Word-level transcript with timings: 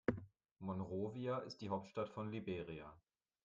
Monrovia 0.57 1.37
ist 1.43 1.61
die 1.61 1.69
Hauptstadt 1.69 2.09
von 2.09 2.31
Liberia. 2.31 2.91